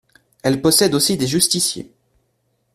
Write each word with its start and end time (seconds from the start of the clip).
Elle 0.41 0.63
possède 0.63 0.95
aussi 0.95 1.15
des 1.15 1.27
justiciers. 1.27 1.91